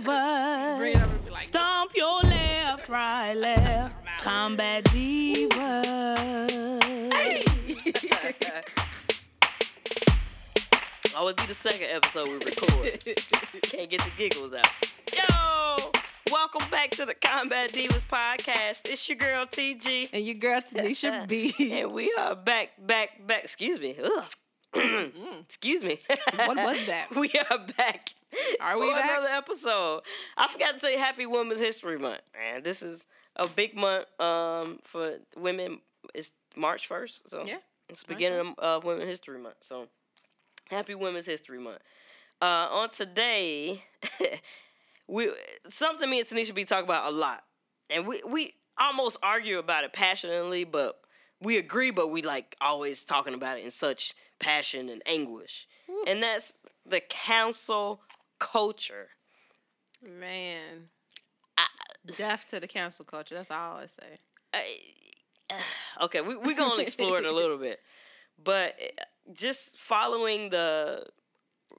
[0.00, 0.78] divas.
[0.78, 3.98] Bring it up and be like, Stomp your left, right, left.
[4.22, 5.52] Combat divas.
[11.14, 13.04] Always be the second episode we record.
[13.62, 14.66] Can't get the giggles out.
[15.14, 15.76] Yo!
[16.30, 18.88] Welcome back to the Combat Divas podcast.
[18.90, 20.08] It's your girl TG.
[20.14, 21.52] and your girl Tonnisha B.
[21.70, 23.44] And we are back, back, back.
[23.44, 23.96] Excuse me.
[24.02, 24.24] Ugh.
[25.12, 25.98] Mm, excuse me.
[26.46, 27.08] What was that?
[27.14, 28.14] we are back.
[28.60, 29.04] Are we back?
[29.04, 30.02] another episode?
[30.36, 32.22] I forgot to say Happy Women's History Month.
[32.34, 35.80] Man, this is a big month um, for women.
[36.14, 37.58] It's March first, so Yeah.
[37.88, 39.56] it's the beginning of uh, Women's History Month.
[39.60, 39.88] So
[40.70, 41.78] Happy Women's History Month.
[42.40, 43.84] Uh, on today,
[45.08, 45.30] we
[45.68, 47.44] something me and Tonnisha be talking about a lot,
[47.90, 50.98] and we we almost argue about it passionately, but
[51.40, 55.68] we agree, but we like always talking about it in such passion and anguish,
[56.08, 58.00] and that's the cancel
[58.42, 59.08] culture.
[60.02, 60.88] Man.
[62.16, 63.34] Death to the cancel culture.
[63.34, 64.18] That's all I always say.
[64.52, 65.54] I,
[66.02, 67.78] okay, we we gonna explore it a little bit,
[68.42, 71.06] but uh, just following the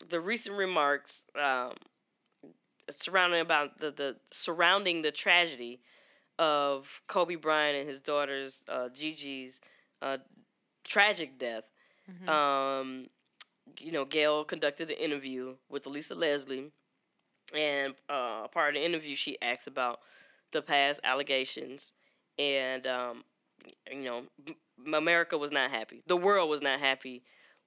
[0.10, 1.74] the recent remarks um,
[2.90, 5.82] surrounding about the the surrounding the tragedy
[6.40, 9.60] of Kobe Bryant and his daughter's uh, Gigi's
[10.02, 10.20] uh,
[10.86, 11.66] tragic death.
[12.30, 13.08] Um,
[13.80, 16.72] you know, Gayle conducted an interview with Elisa Leslie,
[17.56, 20.00] and uh, part of the interview, she asked about
[20.52, 21.94] the past allegations,
[22.38, 23.24] and um,
[23.92, 24.24] you know,
[24.94, 26.04] America was not happy.
[26.08, 27.24] The world was not happy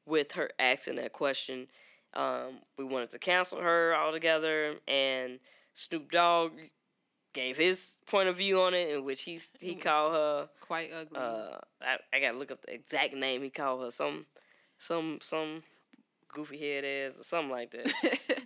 [0.07, 1.69] with her asking that question.
[2.15, 5.41] Um, we wanted to cancel her altogether, and
[5.75, 6.53] Snoop Dogg
[7.35, 10.49] gave his point of view on it, in which he he called her.
[10.61, 11.19] Quite ugly.
[11.19, 13.91] Uh, I, I gotta look up the exact name he called her.
[13.91, 14.27] Some
[14.79, 15.63] some some
[16.29, 17.93] goofy head ass or something like that.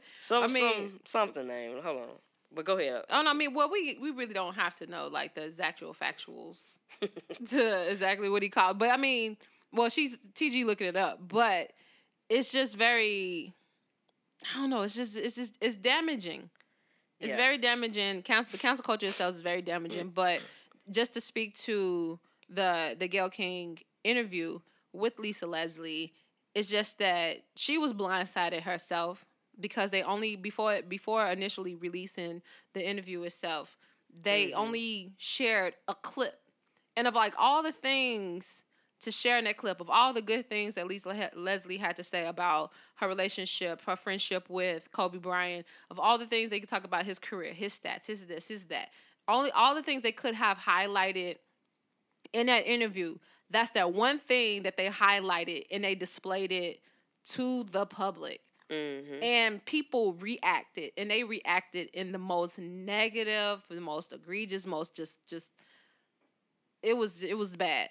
[0.18, 1.80] Some I mean- some something name.
[1.82, 2.08] Hold on,
[2.54, 3.02] but go ahead.
[3.10, 5.94] Oh no, I mean, well, we we really don't have to know like the actual
[5.94, 6.78] factuals
[7.50, 8.78] to exactly what he called.
[8.78, 9.36] But I mean,
[9.72, 11.72] well, she's TG looking it up, but
[12.28, 13.54] it's just very.
[14.54, 14.82] I don't know.
[14.82, 16.50] It's just it's just it's damaging.
[17.18, 17.36] It's Yeah.
[17.36, 18.22] very damaging.
[18.22, 20.08] Cancel, the cancel culture itself is very damaging.
[20.14, 20.40] But
[20.90, 24.60] just to speak to the the Gayle King interview
[24.92, 26.12] with Lisa Leslie,
[26.54, 29.24] it's just that she was blindsided herself
[29.58, 33.76] because they only before before initially releasing the interview itself,
[34.12, 34.60] they mm-hmm.
[34.60, 36.40] only shared a clip,
[36.96, 38.64] and of like all the things
[39.00, 42.02] to share in that clip of all the good things that Lisa Leslie had to
[42.02, 46.68] say about her relationship, her friendship with Kobe Bryant, of all the things they could
[46.68, 48.90] talk about his career, his stats, his this, his that.
[49.26, 51.36] Only all the things they could have highlighted
[52.32, 53.16] in that interview.
[53.50, 56.80] That's that one thing that they highlighted and they displayed it
[57.26, 58.40] to the public.
[58.70, 59.22] Mm-hmm.
[59.22, 65.18] And people reacted and they reacted in the most negative, the most egregious, most just
[65.28, 65.50] just
[66.82, 67.90] it was it was bad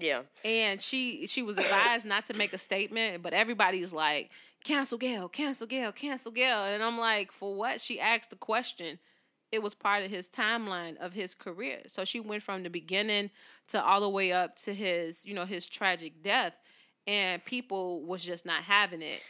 [0.00, 4.30] Yeah, and she she was advised not to make a statement, but everybody's like,
[4.64, 6.64] cancel Gayle, cancel Gayle, cancel Gayle.
[6.64, 7.80] And I'm like, for what?
[7.80, 9.00] She asked the question.
[9.52, 11.80] It was part of his timeline of his career.
[11.88, 13.30] So she went from the beginning
[13.68, 16.58] to all the way up to his, you know, his tragic death.
[17.06, 19.22] And people was just not having it.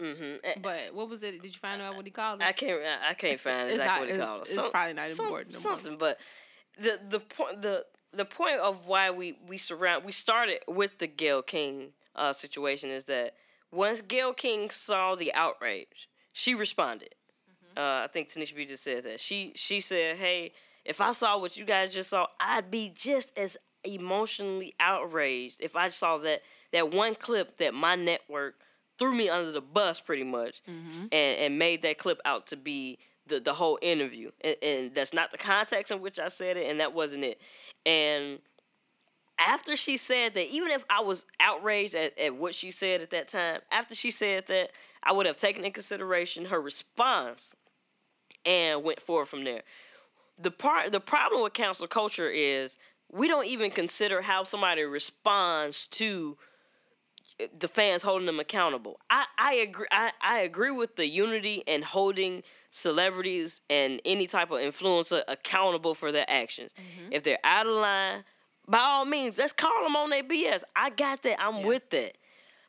[0.00, 0.60] mm-hmm.
[0.62, 1.42] But what was it?
[1.42, 2.46] Did you find out what he called it?
[2.46, 2.80] I can't.
[3.08, 4.50] I- can't find It's exactly not- what he called it.
[4.54, 5.62] it's probably not important no more.
[5.76, 6.18] Something, but
[6.78, 11.06] the the point the the point of why we we surround we started with the
[11.06, 13.34] Gayle King uh, situation is that
[13.72, 17.14] once Gayle King saw the outrage, she responded.
[17.76, 18.02] Mm-hmm.
[18.02, 19.20] Uh, I think Tonnisha B just said that.
[19.20, 20.52] She she said, "Hey,
[20.84, 25.76] if I saw what you guys just saw, I'd be just as emotionally outraged if
[25.76, 26.42] I saw that
[26.72, 28.56] that one clip that my network
[28.98, 30.62] threw me under the bus pretty much
[31.12, 34.30] and, and made that clip out to be the, the whole interview.
[34.42, 37.40] And, and that's not the context in which i said it and that wasn't it.
[37.84, 38.38] And
[39.38, 43.10] after she said that even if i was outraged at, at what she said at
[43.10, 44.70] that time after she said that
[45.02, 47.52] i would have taken in consideration her response
[48.44, 49.62] and went forward from there
[50.38, 52.78] the part the problem with cancel culture is
[53.12, 56.36] we don't even consider how somebody responds to
[57.38, 58.98] eh, the fans holding them accountable.
[59.08, 64.50] I, I agree I, I agree with the unity and holding celebrities and any type
[64.50, 66.72] of influencer accountable for their actions.
[66.72, 67.12] Mm-hmm.
[67.12, 68.24] If they're out of line,
[68.66, 70.62] by all means, let's call them on their BS.
[70.74, 71.40] I got that.
[71.40, 72.18] I'm with that.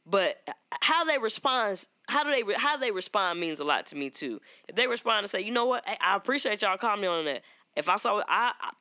[0.05, 0.47] But
[0.81, 4.09] how they respond, how do they re- how they respond means a lot to me
[4.09, 4.39] too.
[4.67, 7.25] If they respond and say, you know what, hey, I appreciate y'all calling me on
[7.25, 7.41] that.
[7.75, 8.71] If i saw I, I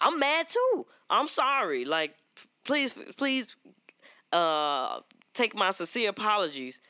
[0.00, 0.86] i'm mad too.
[1.10, 1.84] I'm sorry.
[1.84, 2.14] Like,
[2.64, 3.56] please, please,
[4.32, 5.00] uh,
[5.32, 6.80] take my sincere apologies.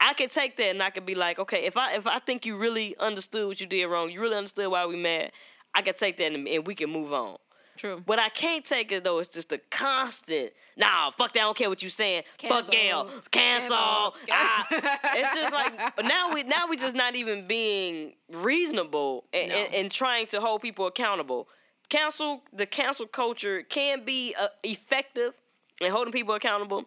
[0.00, 2.44] I can take that and I can be like, okay, if I if I think
[2.44, 5.32] you really understood what you did wrong, you really understood why we mad,
[5.74, 7.36] I can take that and, and we can move on.
[7.76, 8.02] True.
[8.06, 10.52] What I can't take it though is just a constant.
[10.76, 11.40] Nah, fuck that.
[11.40, 12.22] I don't care what you're saying.
[12.38, 12.62] Cancel.
[12.62, 13.04] Fuck Gayle.
[13.30, 13.76] Cancel.
[13.76, 14.14] Cancel.
[14.30, 14.66] Ah.
[15.14, 19.54] it's just like now we now we just not even being reasonable and, No.
[19.56, 21.48] and, and trying to hold people accountable.
[21.88, 25.32] Cancel the cancel culture can be uh, effective
[25.80, 26.84] in holding people accountable,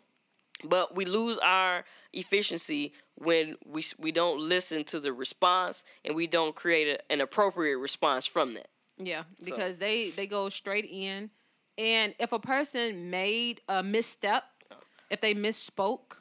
[0.63, 1.83] but we lose our
[2.13, 7.21] efficiency when we we don't listen to the response and we don't create a, an
[7.21, 8.67] appropriate response from that.
[8.97, 11.29] Yeah, So- because they they go straight in,
[11.77, 14.75] and if a person made a misstep, oh.
[15.09, 16.17] if they misspoke,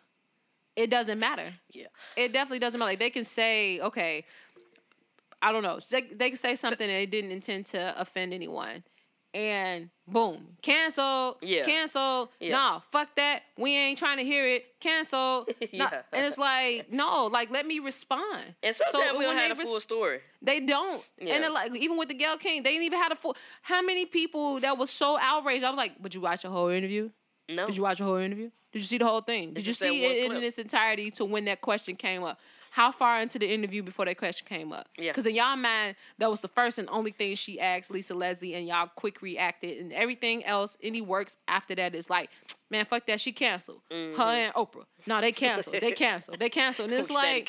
[0.76, 1.54] it doesn't matter.
[1.70, 1.86] Yeah.
[2.16, 2.92] It definitely doesn't matter.
[2.92, 4.24] Like they can say, okay,
[5.40, 5.78] I don't know.
[5.90, 8.82] They, they can say something and they didn't intend to offend anyone.
[9.34, 11.64] And boom, cancel, Yeah.
[11.64, 12.30] cancel.
[12.38, 12.52] Yeah.
[12.52, 13.40] Nah, fuck that.
[13.58, 14.78] We ain't trying to hear it.
[14.80, 15.46] Cancel.
[15.72, 15.88] Nah.
[16.12, 18.54] And it's like, no, like let me respond.
[18.62, 20.20] And sometimes we don't have the res- full story.
[20.40, 21.02] they don't.
[21.20, 21.34] Yeah.
[21.34, 23.36] And like even with the Gayle King, they didn't even have a full.
[23.62, 25.64] How many people that was so outraged?
[25.64, 27.10] I was like, "Would you watch the whole interview?
[27.48, 27.66] No.
[27.66, 28.50] Did you watch the whole interview?
[28.72, 29.48] Did you see the whole thing?
[29.48, 32.38] Did It's you see it in its entirety to when that question came up?
[32.74, 34.88] How far into the interview before that question came up?
[34.98, 35.12] Yeah.
[35.12, 38.52] Because in y'all mind, that was the first and only thing she asked Lisa Leslie,
[38.52, 42.30] and y'all quick reacted, and everything else, any works after that is like,
[42.70, 43.80] man, fuck that, she canceled.
[43.92, 44.20] Mm-hmm.
[44.20, 47.48] Her and Oprah, no, they canceled, they canceled, they canceled, and it's like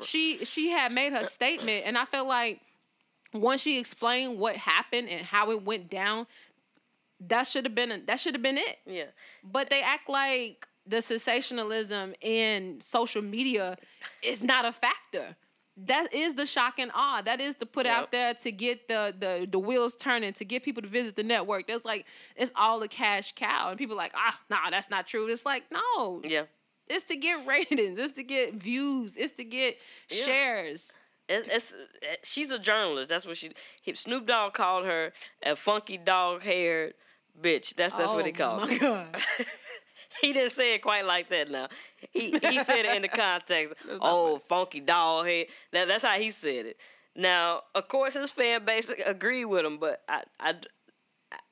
[0.00, 2.60] she she had made her statement and i felt like
[3.32, 6.26] once she explained what happened and how it went down
[7.20, 9.04] that should have been that should have been it yeah.
[9.42, 13.76] but they act like the sensationalism in social media
[14.22, 15.36] is not a factor
[15.80, 17.96] that is the shock and awe that is to put Yep.
[17.96, 21.22] out there to get the, the the wheels turning to get people to visit the
[21.22, 22.04] network that's like
[22.34, 25.64] it's all a cash cow and people like ah nah that's not true it's like
[25.70, 26.44] no Yeah.
[26.88, 29.76] it's to get ratings it's to get views it's to get
[30.10, 30.24] Yeah.
[30.24, 30.98] shares
[31.28, 33.10] It's, it's it- she's a journalist.
[33.10, 33.52] That's what she.
[33.94, 35.12] Snoop Dogg called her
[35.42, 36.94] a funky dog haired
[37.38, 37.74] bitch.
[37.76, 38.70] That's that's what he Oh, called.
[38.70, 38.78] my.
[38.78, 39.06] God.
[40.22, 41.50] He didn't say it quite like that.
[41.50, 41.68] Now
[42.10, 43.74] he he said it in the context.
[44.00, 45.46] Oh, funky dog head.
[45.72, 46.76] That, that's how he said it.
[47.16, 50.54] Now, of course, his fan base agreed with him, but I I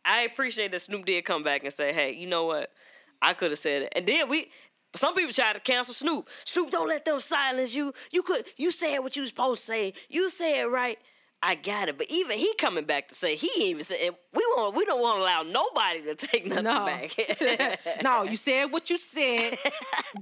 [0.05, 2.71] I appreciate that Snoop did come back and say, hey, you know what?
[3.21, 3.93] I could have said it.
[3.97, 4.51] And then we
[4.95, 6.29] some people try to cancel Snoop.
[6.45, 7.93] Snoop, don't let them silence you.
[8.13, 9.93] You could you said what you was supposed to say.
[10.09, 10.99] You said it right.
[11.43, 11.99] I got it.
[11.99, 13.99] But even he coming back to say he even said
[14.35, 16.87] we want we don't want to allow nobody to take nothing No.
[16.87, 17.81] back.
[18.03, 19.59] no, you said what you said.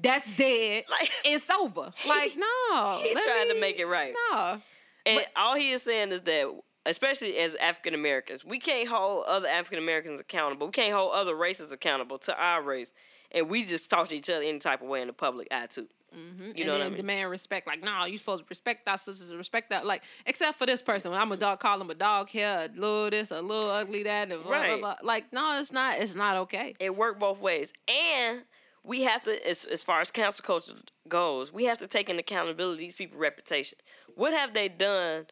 [0.02, 0.84] That's dead.
[0.90, 1.92] Like- it's over.
[2.06, 2.98] Like no.
[3.02, 4.14] He let tried to make it right.
[4.32, 4.60] No.
[5.06, 6.50] And all he is saying is that,
[6.86, 10.66] especially as African Americans, we can't hold other African Americans accountable.
[10.66, 12.92] We can't hold other races accountable to our race.
[13.30, 15.66] And we just talk to each other any type of way in the public eye
[15.66, 15.88] too.
[16.16, 16.42] Mm-hmm.
[16.42, 16.96] You and know then I mean?
[16.96, 17.66] demand respect.
[17.66, 19.84] Like, nah, you supposed to respect our sisters, respect that.
[19.86, 22.78] Like, except for this person, when I'm a dog, call him a dog here, a
[22.78, 24.80] little this, a little ugly that, and blah, Right.
[24.80, 25.06] blah, blah.
[25.06, 25.98] Like, no, it's not.
[25.98, 26.74] It's not okay.
[26.78, 27.72] It worked both ways.
[27.88, 28.44] And
[28.82, 30.74] we have to, as, as far as cancel culture
[31.08, 33.78] goes, we have to take into accountability these people's reputation.
[34.14, 35.26] What have they done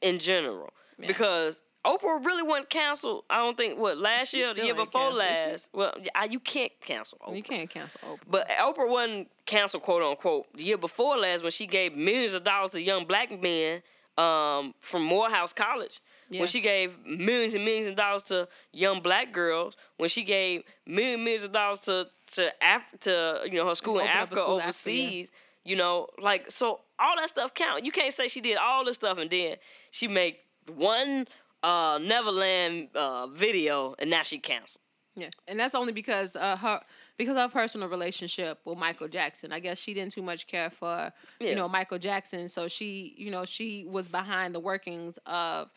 [0.00, 0.70] in general?
[0.98, 1.08] Yeah.
[1.08, 3.24] Because Oprah really wasn't canceled.
[3.30, 5.70] I don't think what last year, or the year before canceled, last.
[5.72, 7.36] Well, I- you can't cancel Oprah.
[7.36, 8.18] You can't cancel Oprah.
[8.28, 12.44] But Oprah wasn't canceled, quote unquote, the year before last when she gave millions of
[12.44, 13.82] dollars to young black men
[14.18, 16.00] um, from Morehouse College.
[16.30, 16.40] Yeah.
[16.40, 19.76] When she gave millions and millions of dollars to young black girls.
[19.96, 23.98] When she gave millions millions of dollars to to Af- to you know her school
[23.98, 24.64] in Open up a Africa school Africa, yeah.
[24.64, 25.30] overseas.
[25.64, 27.84] You know, like so all that stuff count.
[27.84, 29.56] You can't say she did all this stuff and then
[29.90, 30.40] she make
[30.74, 31.28] one
[31.62, 34.82] uh, Neverland uh, video and now she canceled.
[35.18, 36.80] Yeah, and that's only because uh, her
[37.16, 39.50] because of her personal relationship with Michael Jackson.
[39.50, 41.10] I guess she didn't too much care for
[41.40, 41.48] Yeah.
[41.50, 45.70] you know Michael Jackson, so she you know she was behind the workings of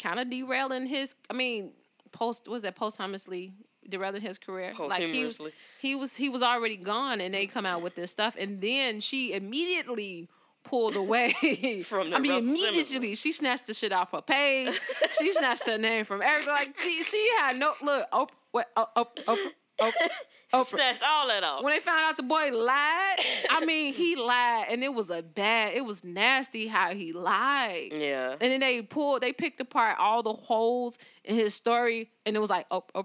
[0.00, 1.16] kind of derailing his.
[1.28, 1.72] I mean,
[2.12, 3.54] post was that posthumously
[3.88, 4.72] derailing his career.
[4.78, 5.52] Like he was Posthumously.
[5.80, 9.00] he was he was already gone, and they come out with this stuff, and then
[9.00, 10.28] she immediately
[10.64, 14.80] pulled away From the I mean, immediately she snatched the shit off her page.
[15.18, 16.52] she snatched her name from everything.
[16.54, 18.10] Like she, she had no look.
[18.10, 19.36] Oprah, what, oh, oh, Oprah,
[19.80, 19.92] Oprah,
[20.50, 20.66] She Oprah.
[20.66, 21.62] snatched all that off.
[21.64, 23.18] When they found out the boy lied,
[23.50, 25.74] I mean, he lied, and it was a bad.
[25.74, 27.92] It was nasty how he lied.
[27.92, 28.32] yeah.
[28.32, 32.38] And then they pulled, they picked apart all the holes in his story, and it
[32.38, 33.04] was like, oh, oh,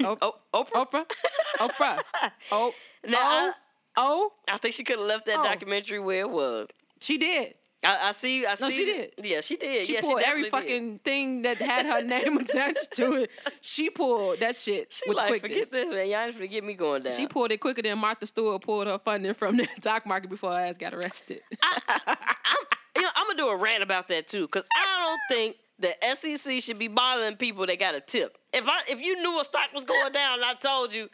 [0.00, 0.86] oh, Oh, Oprah.
[0.86, 1.06] Oprah,
[1.60, 2.00] Oprah,
[2.50, 2.74] oh,
[3.06, 3.52] Now, oh,
[3.96, 4.32] oh.
[4.50, 5.44] I think she could have left that Oh.
[5.44, 6.66] documentary where it was.
[7.00, 7.54] She did.
[7.84, 8.44] I, I see.
[8.44, 8.72] I No, see.
[8.72, 9.12] she did.
[9.22, 9.86] Yeah, she did.
[9.86, 10.68] She yeah, pulled she every definitely did.
[10.72, 13.30] fucking thing that had her name attached to it.
[13.60, 15.68] She pulled that shit She with like, quickness.
[15.68, 16.08] forget this, man.
[16.08, 17.12] Y'all finna get me going down.
[17.12, 20.50] She pulled it quicker than Martha Stewart pulled her funding from the stock market before
[20.52, 21.40] her ass got arrested.
[22.96, 25.94] you know, I'm gonna do a rant about that too, cause I don't think the
[26.14, 28.36] SEC should be bothering people that got a tip.
[28.52, 31.08] If I if you knew a stock was going down, and I told you,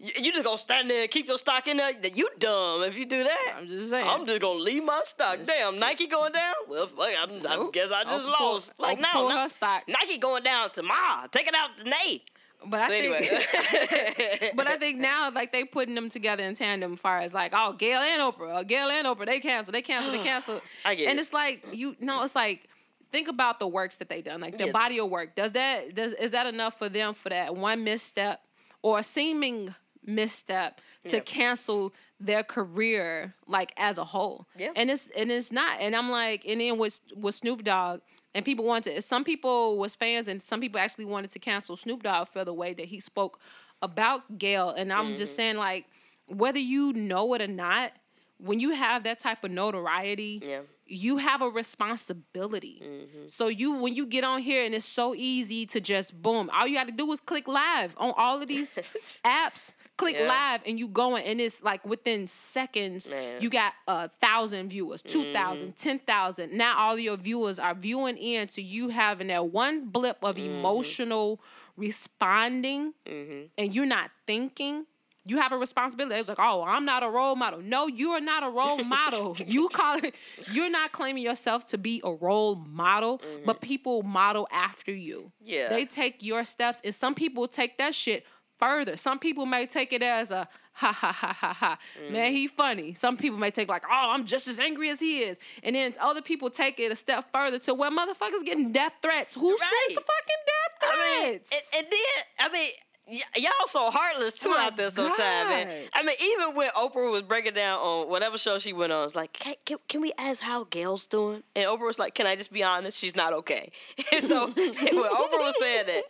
[0.00, 1.92] you, just gonna stand there and keep your stock in there.
[2.14, 3.54] You dumb if you do that.
[3.58, 4.06] I'm just saying.
[4.08, 5.38] I'm just gonna leave my stock.
[5.44, 6.54] Damn, Nike going down.
[6.68, 7.72] Well, fuck, I'm, I Nope.
[7.72, 8.72] guess I just pull- lost.
[8.78, 9.82] Like no, pull no, her stock.
[9.88, 11.26] Nike going down tomorrow.
[11.30, 12.22] Take it out today.
[12.66, 16.94] But I So think, but I think now like they putting them together in tandem.
[16.94, 19.82] As far as like, oh, Gayle and Oprah, uh, Gayle and Oprah, they cancel, they
[19.82, 20.60] cancel, they cancel.
[20.84, 21.22] I get and it.
[21.22, 22.68] it's like you know, it's like
[23.12, 24.72] think about the works that they done, like the Yeah.
[24.72, 25.34] body of work.
[25.36, 28.42] Does that does is that enough for them for that one misstep
[28.82, 29.74] or seeming
[30.08, 31.22] misstep to Yeah.
[31.22, 34.46] cancel their career like as a whole?
[34.56, 34.72] Yeah.
[34.74, 35.80] and it's and it's not.
[35.80, 38.00] And I'm like, and then with with Snoop Dogg.
[38.34, 41.76] And people wanted to, some people was fans and some people actually wanted to cancel
[41.76, 43.40] Snoop Dogg for the way that he spoke
[43.82, 44.70] about Gayle.
[44.70, 45.16] And I'm Mm-hmm.
[45.16, 45.86] just saying, like,
[46.28, 47.92] whether you know it or not,
[48.36, 50.60] when you have that type of notoriety, Yeah.
[50.88, 52.80] You have a responsibility.
[52.84, 53.26] Mm-hmm.
[53.28, 56.66] So you when you get on here and it's so easy to just boom, all
[56.66, 58.78] you got to do is click live on all of these
[59.24, 59.72] apps.
[59.96, 60.28] Click Yeah.
[60.28, 63.34] live and you going and it's like within seconds Man.
[63.34, 63.42] Mm-hmm.
[63.44, 66.52] you got a thousand viewers, two thousand, ten thousand.
[66.56, 70.54] Now all your viewers are viewing in to you having that one blip of Mm-hmm.
[70.60, 71.40] emotional
[71.76, 74.86] responding and you're not thinking,
[75.28, 76.16] you have a responsibility.
[76.18, 77.60] It's like, oh, I'm not a role model.
[77.60, 79.36] No, you are not a role model.
[79.46, 80.14] you call it.
[80.52, 83.44] You're not claiming yourself to be a role model, mm-hmm.
[83.44, 85.32] but people model after you.
[85.44, 85.68] Yeah.
[85.68, 88.24] they take your steps, and some people take that shit
[88.58, 88.96] further.
[88.96, 91.78] Some people may take it as a ha ha ha ha ha.
[92.10, 92.34] Man, mm.
[92.34, 92.94] he funny.
[92.94, 95.94] Some people may take like, oh, I'm just as angry as he is, and then
[96.00, 99.34] other people take it a step further to where motherfuckers getting death threats.
[99.34, 99.58] Who Right.
[99.88, 101.52] sends fucking death I mean, threats?
[101.52, 102.70] and, and then I mean,
[103.08, 105.66] y- y'all so heartless too My out there sometimes, man.
[105.66, 105.88] God.
[105.94, 109.16] I mean, even when Oprah was breaking down on whatever show she went on, it's
[109.16, 111.42] like, can, can, can we ask how Gayle's doing?
[111.56, 112.98] And Oprah was like, can I just be honest?
[112.98, 113.72] She's not okay.
[114.12, 116.02] And so when Oprah was saying that.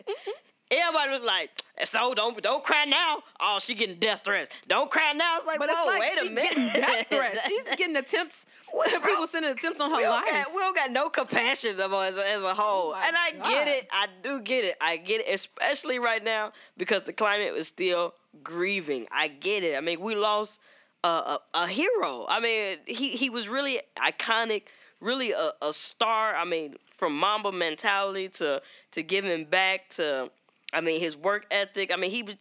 [0.70, 1.48] Everybody was like,
[1.84, 4.50] "So don't don't cry now." Oh, she getting death threats.
[4.68, 5.36] Don't cry now.
[5.38, 6.54] It's like, But it's like wait a minute.
[6.54, 7.38] getting death threats.
[7.48, 8.44] She's getting attempts.
[9.04, 10.26] People sending attempts on her we life.
[10.26, 12.90] got, we don't got no compassion of us as, a- as a whole.
[12.90, 13.48] Oh my and I God.
[13.48, 13.88] get it.
[13.92, 14.76] I do get it.
[14.80, 19.06] I get it, especially right now because the climate is still grieving.
[19.10, 19.76] I get it.
[19.76, 20.60] I mean, we lost
[21.04, 22.26] a, a, a hero.
[22.28, 24.64] I mean, he, he was really iconic,
[25.00, 26.34] really a, a star.
[26.34, 28.60] I mean, from Mamba mentality to,
[28.92, 30.30] to giving back to,
[30.72, 31.92] I mean, his work ethic.
[31.92, 32.34] I mean, he was.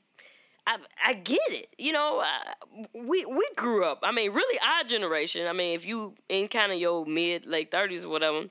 [0.67, 1.69] I, I get it.
[1.77, 4.00] You know, uh, we we grew up.
[4.03, 5.47] I mean, really, our generation.
[5.47, 8.45] I mean, if you in kind of your mid late thirties or whatever,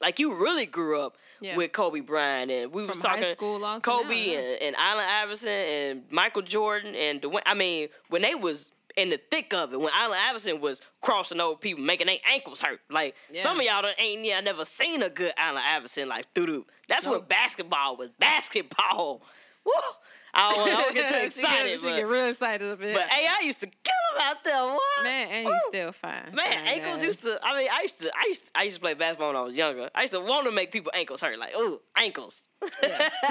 [0.00, 1.56] like you really grew up Yeah.
[1.56, 4.38] with Kobe Bryant, and we was From talking school on Kobe now, yeah.
[4.38, 7.40] and, and Allen Iverson and Michael Jordan and Dwayne.
[7.46, 11.40] I mean, when they was in the thick of it, when Allen Iverson was crossing
[11.40, 12.80] over people, making their ankles hurt.
[12.90, 16.66] Like some of y'all done ain't yeah, never seen a good Allen Iverson like through.
[16.88, 19.22] That's when basketball was basketball.
[19.64, 19.72] Woo!
[20.38, 22.94] I don't, I don't get too she excited, get, she get real excited up here.
[22.94, 24.64] but hey, I used to kill him out there.
[24.66, 24.80] What?
[25.04, 26.30] man, and he's still fine.
[26.34, 27.02] Man, Fine ankles ass.
[27.04, 27.38] used to.
[27.42, 28.10] I mean, I used to.
[28.14, 28.50] I used.
[28.54, 29.88] I used to play basketball when I was younger.
[29.94, 31.38] I used to want to make people ankles hurt.
[31.38, 32.42] Like, ooh, ankles.
[32.82, 33.08] yeah,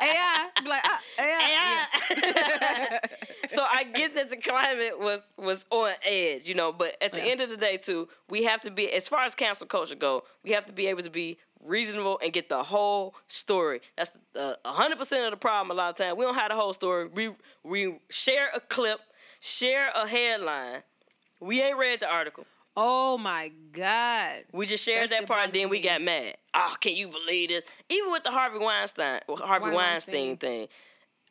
[0.00, 0.48] AI.
[0.62, 1.86] Be like, ah, AI.
[2.12, 2.98] Yeah.
[3.48, 6.72] so I get that the climate was was on edge, you know.
[6.72, 7.32] But at the Yeah.
[7.32, 10.22] end of the day, too, we have to be as far as cancel culture go.
[10.44, 13.80] We have to be able to be reasonable and get the whole story.
[13.96, 14.12] That's
[14.64, 15.76] hundred percent of the problem.
[15.76, 17.08] A lot of times we don't have the whole story.
[17.08, 17.30] We
[17.62, 19.00] we share a clip,
[19.40, 20.82] share a headline.
[21.40, 22.46] We ain't read the article.
[22.76, 24.44] Oh my God.
[24.52, 26.36] We just shared That that part and then we got mad.
[26.54, 27.64] Oh, can you believe this?
[27.88, 29.74] Even with the Harvey Weinstein, Harvey Weinstein.
[29.74, 30.68] Weinstein thing,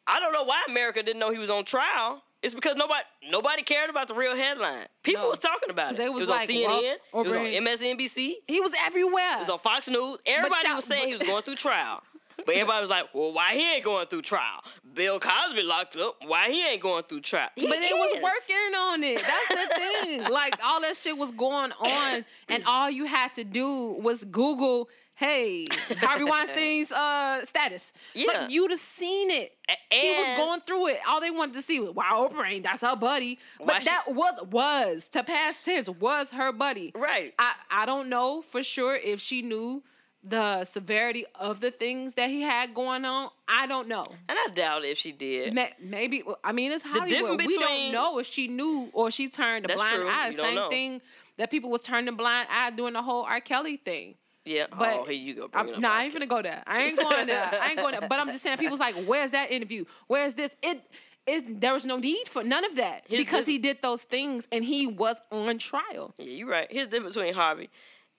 [0.05, 2.23] I don't know why America didn't know he was on trial.
[2.41, 4.85] It's because nobody nobody cared about the real headline.
[5.03, 5.29] People No.
[5.29, 5.97] was talking about it.
[5.97, 6.95] they it was was like, on CNN.
[7.13, 8.33] well, it was on MSNBC.
[8.47, 9.35] He was everywhere.
[9.37, 10.19] It was on Fox News.
[10.25, 12.01] Everybody was saying he was going through trial.
[12.45, 14.63] But everybody was like, well, why he ain't going through trial?
[14.93, 16.15] Bill Cosby locked up.
[16.25, 17.49] Why he ain't going through trial?
[17.57, 19.21] He but it was working on it.
[19.21, 20.23] That's the thing.
[20.31, 24.87] like all that shit was going on, and all you had to do was Google,
[25.19, 25.67] "Hey,
[25.99, 28.25] Harvey Weinstein's uh, status." Yeah.
[28.27, 29.53] But you'd have seen it.
[29.91, 30.99] he was going through it.
[31.07, 33.85] All they wanted to see was, "Wow, Oprah ain't that's her buddy." But Why she-
[33.89, 36.91] that was was to past tense was her buddy.
[36.95, 37.33] Right.
[37.37, 39.83] I I don't know for sure if she knew
[40.21, 43.29] the severity of the things that he had going on.
[43.47, 44.03] I don't know.
[44.27, 45.53] And I doubt if she did.
[45.53, 47.41] Ma- Maybe I mean it's Hollywood.
[47.45, 50.09] we don't know if she knew or she turned a That's blind true.
[50.09, 50.27] eye.
[50.27, 51.01] You Same thing
[51.37, 53.39] that people was turning a blind eye doing the whole R.
[53.39, 54.15] Kelly thing.
[54.49, 54.65] Yeah.
[54.71, 55.49] But oh, here you go.
[55.53, 56.63] I'm, no, I ain't finna go there.
[56.65, 57.51] I ain't going there.
[57.61, 58.09] I ain't going there.
[58.09, 59.85] But I'm just saying, people's like, where's that interview?
[60.07, 60.55] Where's this?
[60.63, 60.81] It
[61.27, 64.01] is there was no need for none of that Here's because the- he did those
[64.01, 66.15] things and he was on trial.
[66.17, 66.67] Yeah, you're right.
[66.71, 67.69] Here's the difference between Harvey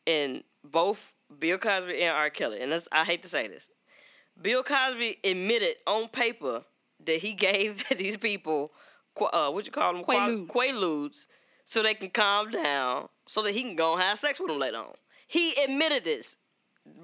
[0.07, 2.31] and both Bill Cosby and R.
[2.31, 2.61] Kelly.
[2.61, 3.69] And I hate to say this.
[4.41, 6.63] Bill Cosby admitted on paper
[7.05, 8.71] that he gave these people,
[9.33, 10.05] uh, what you call them?
[10.05, 10.47] Quaaludes.
[10.47, 11.27] Quaaludes,
[11.65, 14.61] so they can calm down, so that he can go and have sex with them
[14.61, 14.95] later on.
[15.31, 16.39] He admitted this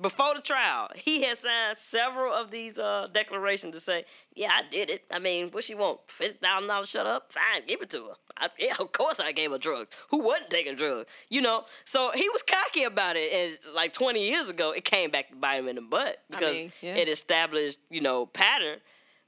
[0.02, 0.88] before the trial.
[0.96, 4.04] He had signed several of these uh, declarations to say,
[4.34, 5.04] "Yeah, I did it.
[5.12, 6.00] I mean, what she want?
[6.08, 6.90] Fifty thousand dollars?
[6.90, 7.32] Shut up.
[7.32, 8.14] Fine, give it to her.
[8.36, 9.90] I, yeah, of course I gave her drugs.
[10.10, 11.08] Who wasn't taking drugs?
[11.28, 11.66] You know.
[11.84, 15.36] So he was cocky about it, and like twenty years ago, it came back to
[15.36, 16.96] bite him in the butt because mean, yeah.
[16.96, 18.80] it established, you know, pattern.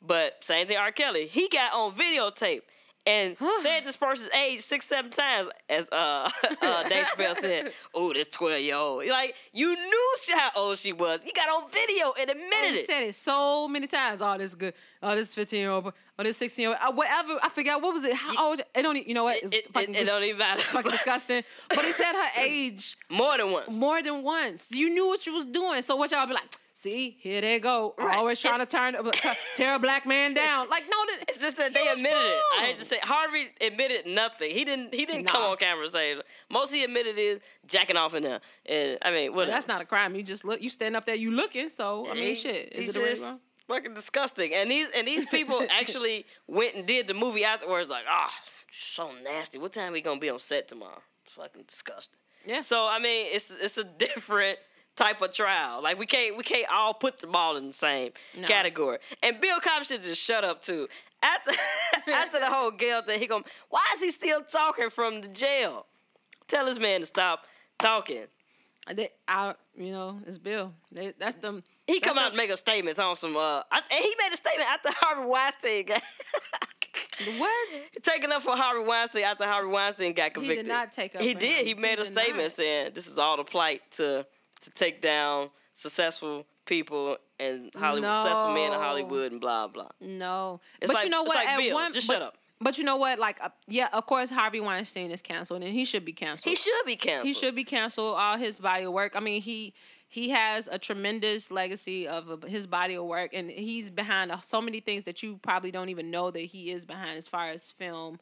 [0.04, 0.90] But same thing, R.
[0.90, 1.28] Kelly.
[1.28, 2.62] He got on videotape.
[3.08, 6.28] And said this person's age six, seven times, as uh,
[6.62, 7.72] uh Dave Chappelle said.
[7.94, 9.06] Oh, this twelve year old.
[9.06, 11.20] Like you knew how old she was.
[11.24, 12.86] You got on video and admitted And he it.
[12.86, 14.20] said it so many times.
[14.22, 14.74] Oh, this is good.
[15.02, 15.92] Oh, this 15 year old.
[16.18, 16.78] Oh, this 16 year old.
[16.82, 17.38] Uh, whatever.
[17.42, 17.80] I forgot.
[17.80, 18.14] What was it?
[18.14, 18.60] How old?
[18.74, 19.06] It don't.
[19.06, 19.42] You know what?
[19.42, 20.60] It's It, it, fucking it don't even matter.
[20.60, 21.42] it's fucking disgusting.
[21.68, 23.74] But he said her age More than once.
[23.78, 24.68] more than once.
[24.70, 25.82] You knew what you was doing.
[25.82, 26.42] So what y'all be like?
[26.80, 27.96] See, here they go.
[27.98, 28.16] Right.
[28.18, 30.68] Always trying It's- to turn t- tear a black man down.
[30.70, 32.40] Like no, that, It's just that they admitted it.
[32.54, 32.64] I wrong.
[32.66, 34.52] hate to say Harvey admitted nothing.
[34.52, 38.14] He didn't he didn't come on camera and say most he admitted is jacking off
[38.14, 38.40] in there.
[38.64, 40.14] And I mean, what That's not a crime.
[40.14, 40.62] You just look.
[40.62, 41.16] You stand up there.
[41.16, 41.68] You looking.
[41.68, 42.72] So I mean, shit.
[42.72, 43.40] Is it a just wrong?
[43.66, 44.54] fucking disgusting.
[44.54, 47.88] And these and these people actually went and did the movie afterwards.
[47.88, 48.32] Like, ah,
[48.70, 49.58] so nasty.
[49.58, 51.02] What time we gonna be on set tomorrow?
[51.24, 52.20] Fucking disgusting.
[52.46, 52.60] Yeah.
[52.60, 54.58] So I mean, it's it's a different
[54.98, 55.82] type of trial.
[55.82, 58.46] Like we can't we can't all put them all in the same No.
[58.48, 58.98] category.
[59.22, 60.88] And Bill Cosby should just shut up too.
[61.22, 61.52] After
[62.12, 65.86] after the whole Gayle thing, he go, why is he still talking from the jail?
[66.48, 67.44] Tell this man to stop
[67.78, 68.24] talking.
[68.94, 70.72] They, I, you know, it's Bill.
[70.90, 71.62] They, that's them.
[71.86, 73.36] He that's come out and make a statement on some.
[73.36, 76.02] Uh, I, and he made a statement after Harvey Weinstein got
[77.36, 77.68] What?
[78.02, 80.66] Taking up for Harvey Weinstein after Harvey Weinstein got did convicted.
[80.68, 81.60] not take up He did.
[81.60, 81.66] him.
[81.66, 82.52] He made He a statement not.
[82.52, 84.24] saying this is all the plight to
[84.62, 89.88] to take down successful people and Hollywood, successful men in Hollywood and blah blah.
[90.00, 90.60] No.
[90.80, 91.36] It's but like- you know what?
[91.36, 91.74] like At Bill.
[91.74, 92.36] one, Just but, shut up.
[92.60, 93.20] But you know what?
[93.20, 96.50] Like, uh, yeah, of course, Harvey Weinstein is canceled, and he should be canceled.
[96.50, 97.28] He should be canceled.
[97.28, 98.16] He should be canceled.
[98.18, 99.12] All his body of work.
[99.14, 99.74] I mean, he
[100.08, 104.40] he has a tremendous legacy of uh, his body of work, and he's behind uh,
[104.40, 107.48] so many things that you probably don't even know that he is behind, as far
[107.48, 108.18] as film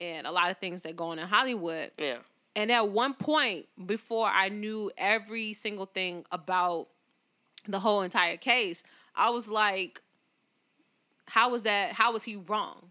[0.00, 1.90] and a lot of things that go on in Hollywood.
[1.98, 2.18] Yeah.
[2.58, 6.88] And at one point, before I knew every single thing about
[7.68, 8.82] the whole entire case,
[9.14, 10.02] I was like,
[11.26, 11.92] how was that?
[11.92, 12.90] How was he wrong?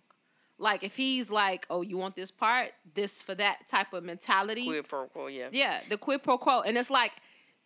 [0.58, 4.68] Like, if he's like, oh, you want this part, this for that type of mentality.
[4.68, 5.28] Quid pro quo.
[5.28, 5.50] Yeah.
[5.52, 6.62] Yeah, the quid pro quo.
[6.62, 7.12] And it's like,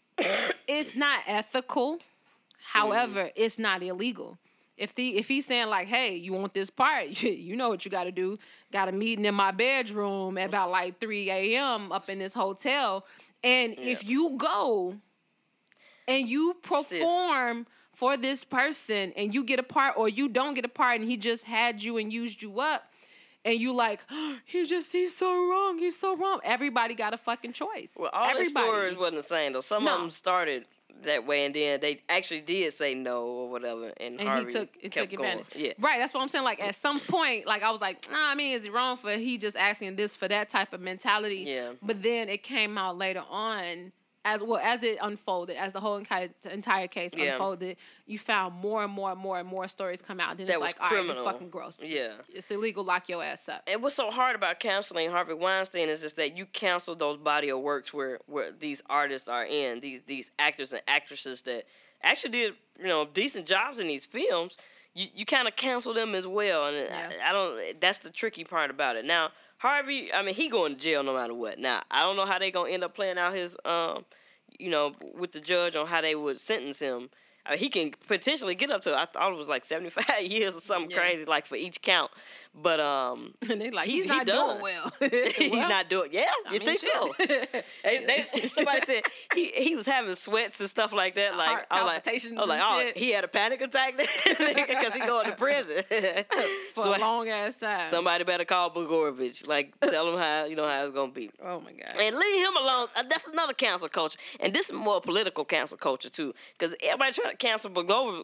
[0.68, 1.98] it's not ethical.
[1.98, 2.80] Mm-hmm.
[2.80, 4.40] However, it's not illegal.
[4.82, 7.92] If the if he's saying like, hey, you want this part, you, know what you
[7.92, 8.36] got to do.
[8.72, 11.92] Got a meeting in my bedroom at about like three a.m.
[11.92, 13.06] up in this hotel,
[13.44, 14.98] and if you go
[16.08, 20.66] and you perform for this person and you get a part or you don't get
[20.66, 22.92] a part and he just had you and used you up
[23.46, 24.00] and you like
[24.46, 28.26] he just he's so wrong he's so wrong everybody got a fucking choice Well, all
[28.26, 29.60] the everybody stories wasn't the same though.
[29.62, 29.96] Some No.
[29.96, 30.66] of them started
[31.04, 34.52] that way, and then they actually did say no or whatever, and, and Harvey he
[34.52, 35.30] took it took going.
[35.30, 35.56] advantage.
[35.56, 35.74] Yeah.
[35.80, 36.46] Right, that's what I'm saying.
[36.46, 39.12] Like at some point, like I was like, nah, I mean, is it wrong for
[39.12, 41.46] he just asking this for that type of mentality?
[41.48, 41.74] Yeah.
[41.82, 43.92] But then it came out later on
[44.24, 47.34] as well as it unfolded, as the whole entire entire case Yeah.
[47.34, 50.38] unfolded, you found more and more and more and more stories come out.
[50.38, 51.24] Then That it's was like, all right, criminal.
[51.26, 51.82] fucking gross.
[51.82, 52.14] Yeah.
[52.30, 53.64] It's illegal, lock your ass up.
[53.68, 57.50] And what's so hard about canceling Harvey Weinstein is just that you cancel those body
[57.50, 61.66] of works where where these artists are in these these actors and actresses that
[62.04, 64.56] actually did you know decent jobs in these films.
[64.94, 67.10] You you kind of cancel them as well, and Yeah.
[67.26, 67.80] I, I don't.
[67.82, 69.06] That's the tricky part about it.
[69.06, 69.32] Now
[69.62, 71.60] Harvey, I mean, he going to jail no matter what.
[71.60, 74.06] Now I don't know how they gonna end up playing out his um,
[74.60, 77.10] you know, with the judge on how they would sentence him.
[77.46, 80.22] I mean, he can potentially get up to I thought it was like seventy five
[80.24, 80.98] years or something Yeah.
[81.00, 82.12] crazy, like for each count.
[82.54, 84.60] But um, And they like, He's- he's, he not done.
[84.60, 84.92] doing well.
[85.38, 86.10] he's Well, not doing.
[86.12, 87.14] Yeah, I you mean, think so?
[87.84, 91.36] They, they, somebody said he, he was having sweats and stuff like that.
[91.38, 92.98] Like Heart I was like, I was like, oh, shit.
[92.98, 95.84] he had a panic attack because he going to prison.
[96.74, 97.90] for So a long ass time.
[97.90, 99.48] somebody better call Blagojevich.
[99.48, 101.32] Like tell him how you know how it's gonna be.
[101.42, 101.96] oh my god.
[102.00, 102.88] And leave him alone.
[102.96, 107.14] Uh, That's another cancel culture, and this is more political cancel culture too, because everybody
[107.14, 108.24] trying to cancel Blagojevich.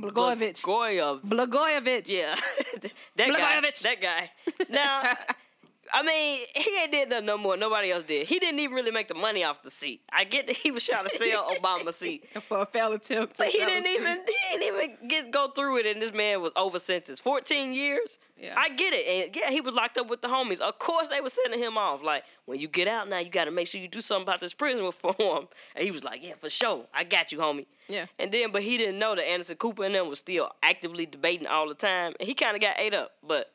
[0.00, 0.62] Blagojevich.
[0.62, 1.20] Blagojevich.
[1.22, 2.08] Blagojevich.
[2.08, 2.34] Yeah,
[2.80, 3.24] that guy.
[3.28, 3.82] Blagojevich.
[3.82, 4.30] That guy.
[4.68, 5.02] Now,
[5.92, 7.56] I mean, he ain't did nothing no more.
[7.56, 8.26] Nobody else did.
[8.28, 10.02] He didn't even really make the money off the seat.
[10.12, 12.26] I get that he was trying to sell Obama seat.
[12.42, 13.36] for a failed attempt.
[13.36, 16.40] To But he didn't even he didn't even get go through it, and this man
[16.40, 18.18] was over sentenced fourteen years.
[18.36, 18.54] Yeah.
[18.56, 20.60] I get it, and yeah, he was locked up with the homies.
[20.60, 22.02] Of course, they were sending him off.
[22.02, 24.40] Like when you get out now, you got to make sure you do something about
[24.40, 25.48] this prison reform.
[25.76, 28.06] And he was like, "Yeah, for sure, I got you, homie." Yeah.
[28.18, 31.46] And then, but he didn't know that Anderson Cooper and them was still actively debating
[31.46, 33.12] all the time, and he kind of got ate up.
[33.26, 33.52] But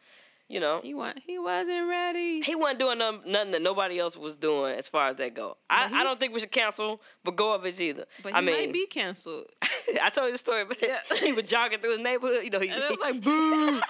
[0.48, 2.42] you know, He wa- he wasn't ready.
[2.42, 5.58] he wasn't doing nothing, nothing that nobody else was doing as far as that go.
[5.70, 8.06] I, I don't think we should cancel Blagojevich either.
[8.24, 9.46] But he I mean, might be canceled.
[10.02, 11.00] I told you the story, but Yeah.
[11.20, 12.44] he was jogging through his neighborhood.
[12.44, 13.82] You know, he, And it was like boo.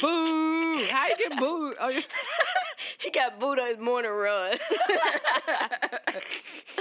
[0.00, 0.84] boo.
[0.90, 1.74] How you get booed?
[1.80, 2.02] Oh, you-
[3.12, 4.56] he got his morning run.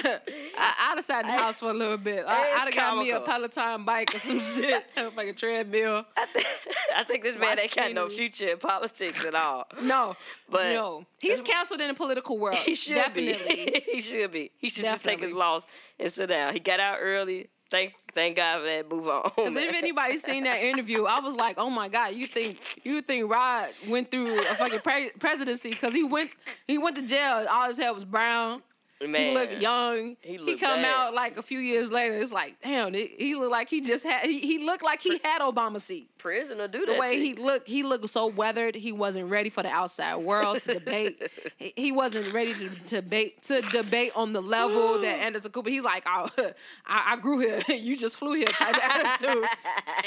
[0.01, 0.19] I,
[0.57, 2.25] I'd have sat in the house for a little bit.
[2.27, 3.19] I, I'd have got me a.
[3.19, 6.05] Peloton bike or some shit, like a treadmill.
[6.15, 6.47] I, think,
[6.95, 9.67] I think this man ain't got no future in politics at all.
[9.81, 10.15] No,
[10.49, 12.57] But- no, he's canceled in the political world.
[12.57, 13.33] He should definitely.
[13.55, 13.83] be.
[13.91, 14.51] he should be.
[14.57, 15.65] He should just take his loss
[15.99, 16.53] and sit down.
[16.53, 17.49] He got out early.
[17.69, 18.89] Thank thank God for that.
[18.89, 19.31] Move on.
[19.35, 23.01] Because if anybody's seen that interview, I was like, "Oh my god, you think you
[23.01, 25.69] think Rod went through a fucking pre- presidency?
[25.71, 26.31] Because he went
[26.67, 27.45] he went to jail.
[27.49, 28.61] All his hair was brown.
[28.99, 29.33] He Man.
[29.33, 30.17] looked young.
[30.21, 30.85] He He, come bad.
[30.85, 32.15] out like a few years later.
[32.15, 34.25] It's like, damn, it, he looked like he just had.
[34.25, 36.09] He, he looked like he had Obama seat.
[36.17, 38.75] prison will do The way he looked, he looked so weathered.
[38.75, 41.31] He wasn't ready for the outside world to debate.
[41.55, 45.69] he, he wasn't ready to, to debate to debate on the level that Anderson Cooper.
[45.69, 46.27] He's like, oh,
[46.85, 47.61] I, I grew here.
[47.69, 49.45] you just flew here type attitude.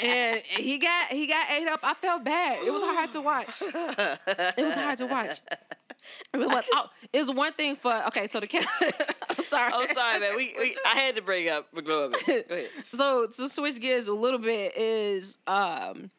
[0.03, 1.81] And he got he got ate up.
[1.83, 2.63] I felt bad.
[2.63, 3.63] It was hard to watch.
[3.63, 5.41] It was hard to watch.
[6.35, 8.27] It was, oh, it was one thing for okay.
[8.29, 8.67] So the cat.
[9.31, 9.73] I'm sorry.
[9.75, 10.35] Oh, sorry, man.
[10.37, 12.13] We, we I had to bring up McLovin.
[12.27, 12.69] Go ahead.
[12.93, 16.11] so to switch gears a little bit is um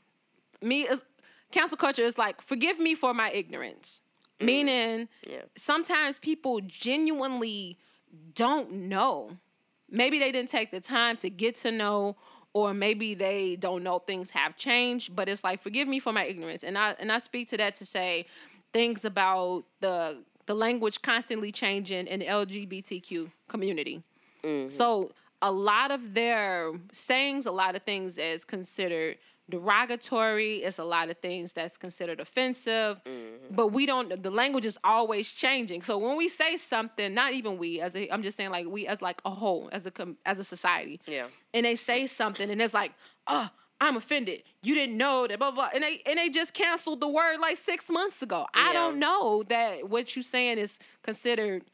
[0.62, 1.04] me as
[1.52, 4.02] cancel culture is like forgive me for my ignorance
[4.40, 5.42] meaning Yeah.
[5.56, 7.78] sometimes people genuinely
[8.34, 9.38] don't know
[9.90, 12.16] maybe they didn't take the time to get to know
[12.54, 16.26] or maybe they don't know things have changed but it's like forgive me for my
[16.26, 18.26] ignorance and i and i speak to that to say
[18.74, 24.04] things about the the language constantly changing in the lgbtq community
[24.44, 24.70] mm-hmm.
[24.70, 25.12] so
[25.44, 29.18] a lot of their sayings, a lot of things is considered
[29.50, 30.56] derogatory.
[30.56, 33.04] It's a lot of things that's considered offensive.
[33.04, 33.54] Mm-hmm.
[33.54, 34.24] But we don't.
[34.24, 35.82] The language is always changing.
[35.82, 38.88] So when we say something, not even we as a, I'm just saying like we
[38.88, 41.02] as like a whole as a com- as a society.
[41.06, 41.28] Yeah.
[41.54, 42.94] And they say something, and it's like,
[43.28, 43.50] oh.
[43.84, 44.44] I'm offended.
[44.62, 45.70] You didn't know that, blah, blah, blah.
[45.76, 48.48] And they and they just canceled the word like six months ago.
[48.54, 51.66] I don't know that what you're saying is considered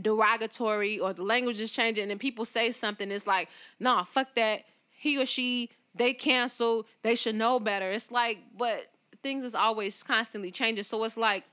[0.00, 4.34] derogatory or the language is changing and then people say something it's like nah fuck
[4.34, 4.64] that.
[4.90, 7.90] He or she they cancel they should know better.
[7.90, 8.90] It's like but
[9.22, 10.84] things is always constantly changing.
[10.84, 11.44] So it's like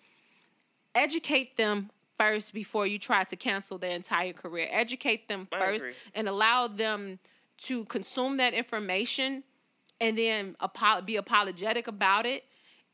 [0.96, 4.68] educate them first before you try to cancel their entire career.
[4.72, 7.20] Educate them first and allow them
[7.58, 9.44] to consume that information
[10.04, 10.56] and then
[11.06, 12.44] be apologetic about it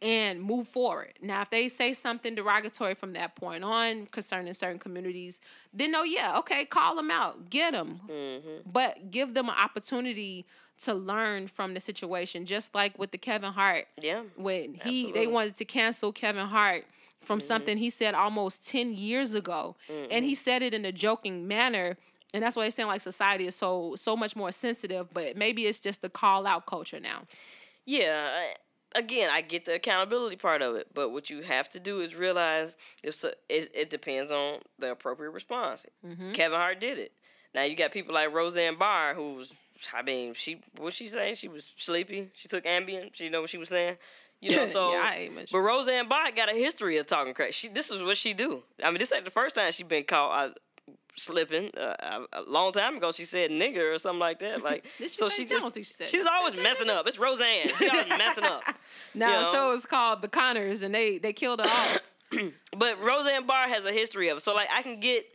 [0.01, 1.13] and move forward.
[1.21, 5.41] Now, if they say something derogatory from that point on concerning certain communities,
[5.73, 8.69] then oh yeah, okay, call them out, get them, Mm-hmm.
[8.71, 10.45] but give them an opportunity
[10.83, 12.45] to learn from the situation.
[12.45, 14.21] Just like with the Kevin Hart, Yeah.
[14.37, 15.21] when he they Absolutely.
[15.25, 15.33] Mm-hmm.
[15.33, 16.85] wanted to cancel Kevin Hart
[17.21, 19.75] from something he said almost 10 years ago
[20.09, 21.97] and he said it in a joking manner
[22.33, 25.65] and that's why they saying like society is so so much more sensitive but maybe
[25.65, 27.21] it's just the call out culture now
[27.85, 28.29] Yeah.
[28.95, 32.15] Again, I get the accountability part of it, but what you have to do is
[32.15, 35.85] realize if it, it depends on the appropriate response.
[36.03, 36.31] Mm-hmm.
[36.31, 37.11] Kevin Hart did it.
[37.53, 39.53] Now you got people like Roseanne Barr, who was,
[39.93, 41.35] I mean, she what she saying?
[41.35, 42.29] She was sleepy.
[42.33, 43.11] She took Ambien.
[43.13, 43.97] She know what she was saying.
[44.41, 47.35] You know, so Yeah, I ain't much- but Roseanne Barr got a history of talking
[47.35, 47.51] crazy.
[47.51, 48.63] She this is what she do.
[48.83, 50.55] I mean, this ain't the first time she been caught
[51.19, 51.69] slipping.
[51.77, 51.95] Uh,
[52.33, 54.63] a, a long time ago, she said nigger or something like that.
[54.63, 56.33] Like she so she just don't think she said she's that.
[56.33, 57.07] always messing up.
[57.07, 57.67] It's Roseanne.
[57.67, 58.63] She's always messing up.
[59.13, 59.51] now You the know?
[59.51, 62.15] show is called the Conners and they they killed her off
[62.77, 64.41] But Roseanne Barr has a history of it.
[64.41, 65.25] So like I can get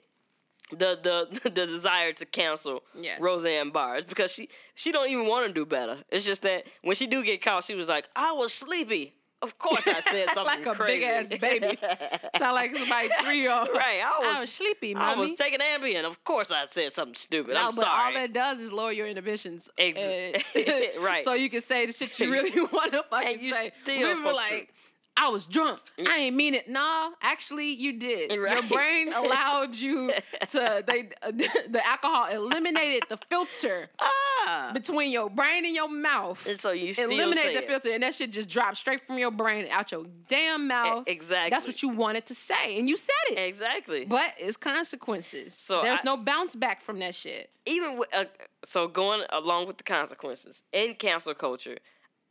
[0.70, 3.20] the the the desire to cancel Yes.
[3.20, 5.98] Roseanne Barr It's because she she don't even want to do better.
[6.10, 9.14] It's just that when she do get caught, she was like, I was sleepy.
[9.44, 11.00] Of course I said something like a crazy.
[11.00, 11.78] big ass baby
[12.38, 15.60] sound like somebody three year old Right, I was, I was sleepy I was taking
[15.60, 16.04] Ambien.
[16.04, 17.54] Of course I said something stupid.
[17.54, 18.14] no, I'm but sorry.
[18.16, 19.68] all that does is lower your inhibitions.
[19.78, 21.22] Ex- uh, And- right.
[21.22, 23.70] So you can say the shit you really want to fucking And you say.
[23.84, 24.73] still we were like,
[25.16, 25.80] I was drunk.
[26.08, 26.68] I ain't mean it.
[26.68, 28.32] Nah, actually, you did.
[28.32, 30.12] Your brain allowed you
[30.50, 30.84] to.
[30.86, 34.72] They the alcohol eliminated the filter Ah.
[34.74, 36.44] between your brain and your mouth.
[36.48, 39.68] And so you eliminate the filter, and that shit just dropped straight from your brain
[39.70, 41.04] out your damn mouth.
[41.06, 41.50] Exactly.
[41.50, 43.38] That's what you wanted to say, and you said it.
[43.38, 44.04] Exactly.
[44.06, 45.54] But it's consequences.
[45.54, 47.50] So There's I- no bounce back from that shit.
[47.66, 48.24] even with, uh,
[48.64, 51.78] so going along with the consequences in cancel culture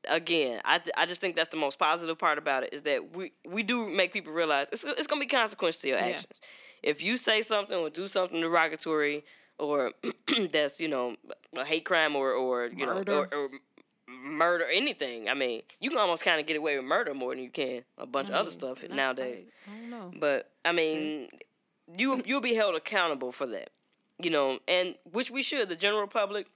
[0.10, 3.32] again I, I just think that's the most positive part about it is that we
[3.48, 6.06] we do make people realize it's, it's gonna be consequences to your Yeah.
[6.08, 6.42] actions
[6.82, 9.24] if you say something or do something derogatory
[9.58, 9.94] or
[10.52, 11.16] that's you know
[11.56, 13.12] a hate crime or or you Murder.
[13.12, 13.50] know or, or
[14.08, 17.44] murder anything i mean you can almost kind of get away with murder more than
[17.44, 20.12] you can a bunch of other stuff nowadays I, I don't know.
[20.20, 21.30] but I mean,
[21.98, 23.70] you you'll be held accountable for that,
[24.20, 26.48] you know, and which we should the general public,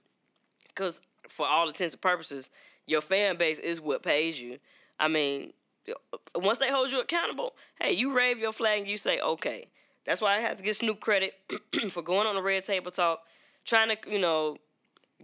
[0.68, 2.48] because for all intents and purposes,
[2.88, 4.58] your fan base is what pays you.
[4.98, 5.52] I mean,
[5.88, 9.68] uh, once they hold you accountable, hey, you rave your flag and you say, okay,
[10.04, 11.34] that's why I have to get Snoop credit
[11.90, 13.20] for going on the Red Table Talk,
[13.64, 14.56] trying to you know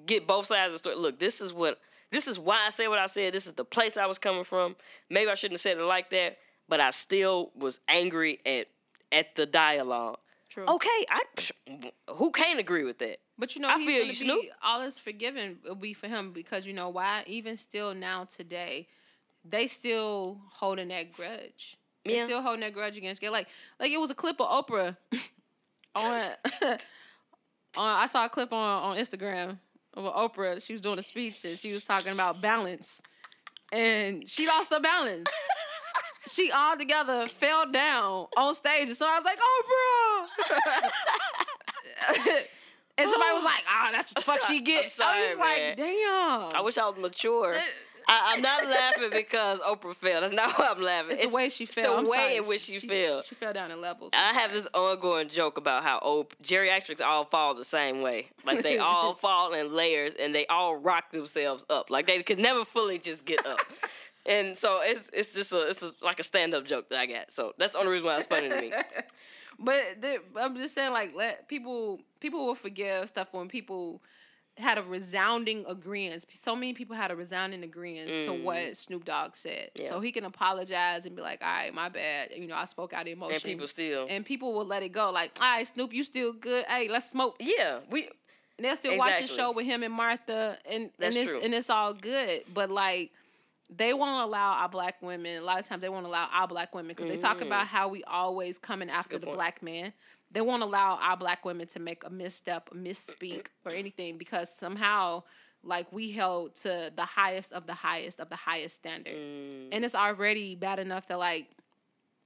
[0.06, 0.96] get both sides of the story.
[0.96, 3.32] Look, this is what this is why I said what I said.
[3.32, 4.76] This is the place I was coming from.
[5.08, 6.36] Maybe I shouldn't have said it like that,
[6.68, 8.66] but I still was angry at
[9.10, 10.18] at the dialogue.
[10.50, 10.66] True.
[10.66, 11.22] Okay, I
[12.14, 13.20] who can't agree with that?
[13.38, 16.06] But you know, I he's feel gonna you, be all is forgiven will be for
[16.08, 17.24] him because you know why?
[17.26, 18.86] Even still now today,
[19.44, 21.76] they still holding that grudge.
[22.04, 22.24] They Yeah.
[22.24, 23.30] still holding that grudge against gay.
[23.30, 23.48] Like
[23.80, 24.96] like it was a clip of Oprah
[25.96, 26.22] on
[27.76, 29.58] on I saw a clip on on Instagram
[29.94, 30.64] of Oprah.
[30.64, 33.02] She was doing a speech and she was talking about balance.
[33.72, 35.30] And she lost the balance.
[36.28, 38.88] She all together fell down on stage.
[38.88, 39.38] And so I was like,
[42.14, 42.44] Oprah.
[42.98, 44.84] and somebody was like, ah, that's what the fuck she get.
[44.84, 45.68] I'm sorry, I was man.
[45.68, 46.56] like, damn.
[46.56, 47.54] I wish I was mature.
[48.06, 50.20] I, I'm not laughing because Oprah fell.
[50.20, 51.16] That's not why I'm laughing.
[51.18, 51.94] it's, the way she it's fell.
[51.94, 52.36] the I'm way sorry.
[52.36, 53.22] in which she, fell.
[53.22, 54.12] She fell down in levels.
[54.14, 58.28] I I'm have this ongoing joke about how old geriatrics all fall the same way.
[58.44, 61.90] Like they all fall in layers and they all rock themselves up.
[61.90, 63.60] Like they could never fully just get up.
[64.26, 67.04] And so it's it's just a it's a, like a stand up joke that I
[67.04, 67.30] got.
[67.30, 68.72] So that's the only reason why it's funny to me.
[69.58, 74.02] But the, I'm just saying, like, let people people will forgive stuff when people
[74.56, 76.24] had a resounding agreement.
[76.34, 79.82] So many people had a resounding agreement to what Snoop Dogg said, Mm.
[79.82, 79.88] Yeah.
[79.88, 82.30] so he can apologize and be like, "All right, my bad.
[82.36, 84.90] You know, I spoke out of emotion." And people still and people will let it
[84.90, 85.10] go.
[85.10, 86.66] Like, "All right, Snoop, you still good?
[86.66, 88.08] Hey, let's smoke." Yeah, we
[88.56, 91.40] And they'll still watch the show with him and Martha, and That's and it's true.
[91.42, 92.44] and it's all good.
[92.54, 93.10] But like,
[93.76, 95.38] they won't allow our black women.
[95.42, 97.88] A lot of times, they won't allow our black women because they talk about how
[97.88, 99.36] we always coming after the point.
[99.38, 99.92] black man.
[100.30, 104.52] They won't allow our black women to make a misstep, a misspeak, or anything because
[104.52, 105.22] somehow,
[105.62, 109.68] like, we held to the highest of the highest of the highest standard, Mm.
[109.72, 111.48] and it's already bad enough that like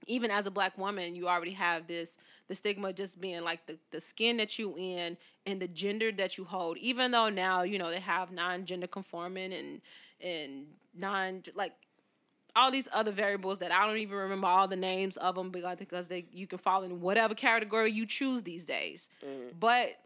[0.07, 2.17] even as a black woman, you already have this
[2.49, 6.39] the stigma just being like the, the skin that you in and the gender that
[6.39, 6.79] you hold.
[6.79, 9.83] Even though now, you know, they have non gender conforming and
[10.21, 11.73] and non like
[12.57, 15.77] all these other variables that I don't even remember all the names of them because
[15.77, 19.09] because they you can fall in whatever category you choose these days.
[19.25, 19.59] Mm-hmm.
[19.59, 19.99] But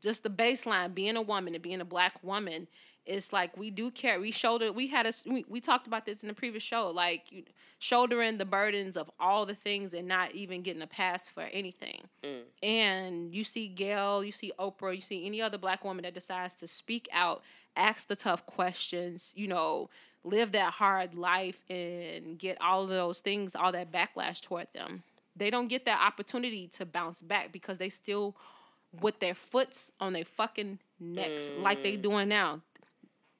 [0.00, 2.68] just the baseline, being a woman and being a black woman,
[3.04, 4.20] it's like we do care.
[4.20, 4.72] We shoulder.
[4.72, 7.44] We had a we, we talked about this in the previous show, like you,
[7.78, 12.02] shouldering the burdens of all the things and not even getting a pass for anything.
[12.24, 12.40] Mm.
[12.62, 16.54] And you see Gayle, you see Oprah, you see any other black woman that decides
[16.56, 17.42] to speak out,
[17.78, 19.88] ask the tough questions, you know,
[20.24, 25.02] live that hard life and get all of those things, all that backlash toward them.
[25.36, 28.36] They don't get that opportunity to bounce back because they still
[29.00, 32.62] with their foots on their fucking necks like they doing now.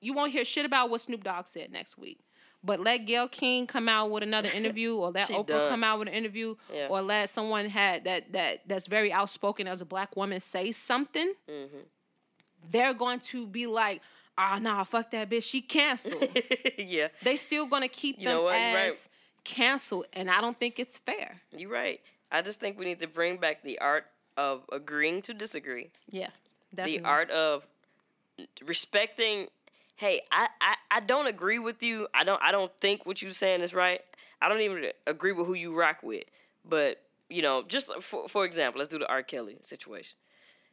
[0.01, 2.21] You won't hear shit about what Snoop Dogg said next week.
[2.63, 5.69] But let Gayle King come out with another interview, or let Oprah done.
[5.69, 6.89] come out with an interview, Yeah.
[6.91, 11.33] or let someone had that that that's very outspoken as a black woman say something.
[11.49, 11.79] Mm-hmm.
[12.71, 14.03] They're going to be like,
[14.39, 15.43] "Ah, nah, fuck that bitch.
[15.51, 16.29] She canceled."
[16.79, 18.93] yeah, they still gonna keep You them as right.
[19.45, 21.43] canceled, and I don't think it's fair.
[21.55, 22.01] you're right.
[22.31, 25.91] I just think we need to bring back the art of agreeing to disagree.
[26.11, 26.29] Yeah,
[26.75, 26.99] definitely.
[26.99, 27.67] the art of
[28.65, 29.49] respecting
[29.97, 33.33] hey I, I i don't agree with you i don't i don't think what you're
[33.33, 34.01] saying is right
[34.41, 36.23] i don't even agree with who you rock with
[36.65, 40.17] but you know just for, for example let's do the r kelly situation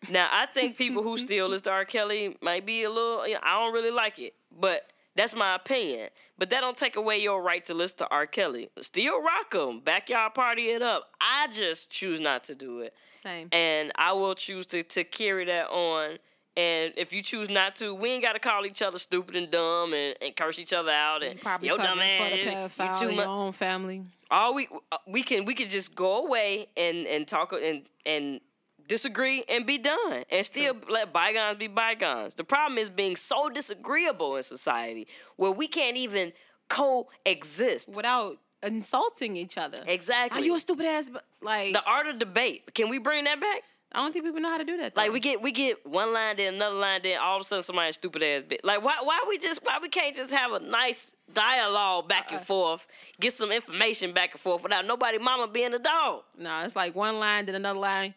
[0.10, 3.34] now i think people who still listen to r kelly might be a little you
[3.34, 7.18] know, i don't really like it but that's my opinion but that don't take away
[7.22, 11.48] your right to listen to r kelly still rock him backyard party it up i
[11.52, 13.48] just choose not to do it Same.
[13.52, 16.18] and I will choose to, to carry that on
[16.58, 19.94] And if you choose not to, we ain't gotta call each other stupid and dumb
[19.94, 22.78] and, and curse each other out and You probably yo dumb ass.
[22.80, 23.28] You in too your much.
[23.28, 24.04] own family.
[24.32, 24.70] All we
[25.06, 28.40] we can we can just go away and and talk and and
[28.88, 32.36] disagree and be done and still let bygones be bygones.
[32.36, 36.34] The problem is being so disagreeable in society where we can't even
[36.70, 37.90] coexist.
[37.90, 39.80] Without insulting each other.
[39.86, 40.42] Exactly.
[40.42, 41.10] Are you a stupid ass?
[41.10, 42.74] b-" Like the art of debate.
[42.74, 43.62] Can we bring that back?
[43.92, 44.98] I don't think people know how to do that.
[44.98, 47.64] Like we get we get one line then another line then all of a sudden
[47.64, 48.66] somebody stupid ass bit.
[48.66, 52.34] Like why why we just why we can't just have a nice dialogue back Uh-uh.
[52.34, 52.88] and uh, forth,
[53.22, 56.24] get some information back and forth without nobody mama being a dog.
[56.38, 58.16] No, it's like one line, then another line.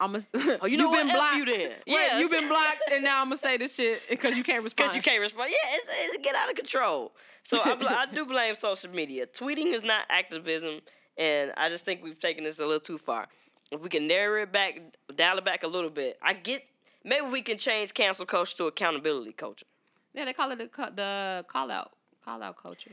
[0.00, 0.58] I'm gonna.
[0.62, 1.14] Oh, you know been what?
[1.14, 1.36] F blocked.
[1.36, 1.70] you then.
[1.70, 2.18] Right, Yeah.
[2.18, 4.88] you've been blocked, and now I'm gonna say this shit because you can't respond.
[4.90, 5.50] Because you can't respond.
[5.50, 5.84] Yeah, it's,
[6.16, 7.12] it's get out of control.
[7.44, 9.26] So I, bl- I do blame social media.
[9.26, 10.80] Tweeting is not activism,
[11.16, 13.28] and I just think we've taken this a little too far.
[13.70, 14.80] If we can narrow it back,
[15.14, 16.62] dial it back a little bit, I get.
[17.04, 19.66] Maybe we can change cancel culture to accountability culture.
[20.14, 21.92] Yeah, they call it the the call out
[22.24, 22.90] call out culture.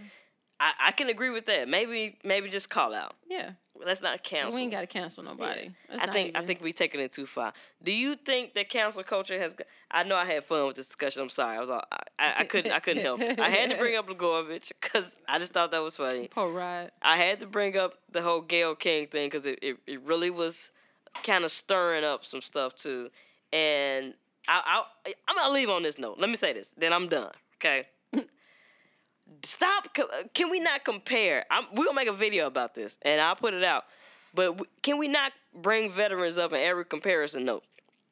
[0.59, 1.69] I, I can agree with that.
[1.69, 3.15] Maybe maybe just call out.
[3.29, 3.51] Yeah,
[3.85, 4.55] Let's not cancel.
[4.55, 5.71] we ain't gotta cancel nobody.
[5.89, 7.53] It's I think I even- think we taking it too far.
[7.81, 9.55] Do you think that cancel culture has?
[9.89, 11.21] I know I had fun with this discussion.
[11.21, 11.55] I'm sorry.
[11.57, 13.21] I was all, I, I, I couldn't I couldn't help.
[13.21, 13.39] it.
[13.39, 16.27] I had to bring up Blagojevich because I just thought that was funny.
[16.27, 16.91] Poor ride.
[17.01, 20.29] I had to bring up the whole Gayle King thing because it, it, it really
[20.29, 20.71] was
[21.23, 23.09] kind of stirring up some stuff too.
[23.53, 24.13] And
[24.47, 26.17] I, I I'm gonna leave on this note.
[26.19, 27.31] Let me say this, then I'm done.
[27.57, 27.87] Okay.
[29.43, 29.89] Stop.
[29.97, 31.45] Uh, can we not compare?
[31.49, 33.85] I'm, we're gonna make a video about this, and I'll put it out.
[34.33, 37.63] But can we not bring veterans up in every comparison note?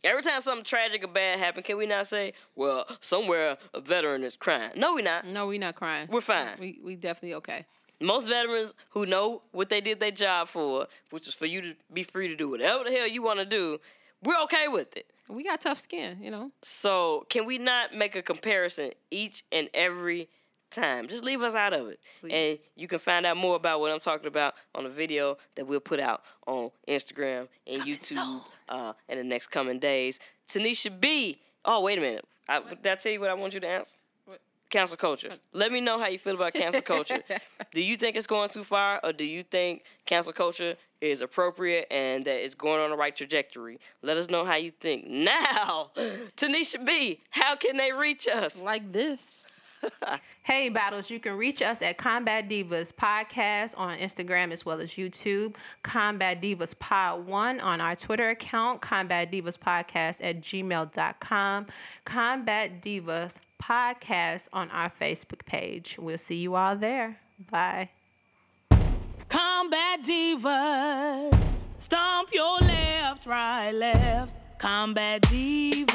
[0.03, 4.23] Every time something tragic or bad happens, can we not say, "Well, somewhere a veteran
[4.23, 4.71] is crying"?
[4.75, 5.25] No, we're not.
[5.25, 6.07] No, we're not crying.
[6.09, 6.55] We're fine.
[6.59, 7.65] We we definitely okay.
[7.99, 11.75] Most veterans who know what they did their job for, which is for you to
[11.91, 13.79] be free to do whatever the hell you want to do,
[14.23, 15.07] we're okay with it.
[15.27, 16.51] We got tough skin, you know.
[16.63, 20.29] So can we not make a comparison each and every
[20.69, 21.07] time?
[21.07, 21.99] Just leave us out of it.
[22.21, 22.31] Please.
[22.33, 25.65] And you can find out more about what I'm talking about on the video that
[25.65, 30.19] we'll put out on Instagram and Coming YouTube uh, in the next coming days.
[30.47, 31.39] Tonnisha B.
[31.65, 32.25] Oh, wait a minute.
[32.47, 33.95] I, did I tell you what I want you to answer?
[34.25, 34.39] What?
[34.69, 35.33] Cancel culture.
[35.53, 37.21] Let me know how you feel about cancel culture.
[37.73, 41.87] do you think it's going too far, or do you think cancel culture is appropriate
[41.91, 43.79] and that it's going on the right trajectory?
[44.01, 45.07] Let us know how you think.
[45.07, 45.91] Now,
[46.37, 48.61] Tonnisha B, how can they reach us?
[48.61, 49.59] Like this.
[50.43, 54.91] hey, Battles, you can reach us at Combat Divas Podcast on Instagram as well as
[54.91, 55.55] YouTube.
[55.83, 58.81] Combat Divas Pod 1 on our Twitter account.
[58.81, 61.67] Combat Divas Podcast at gmail.com.
[62.05, 65.97] Combat Divas Podcast on our Facebook page.
[65.99, 67.19] We'll see you all there.
[67.51, 67.89] Bye.
[69.29, 74.37] Combat divas, stomp your left, right, left.
[74.57, 75.87] Combat divas.